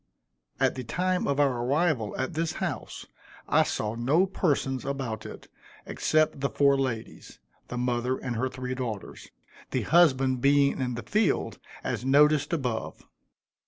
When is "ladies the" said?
6.75-7.77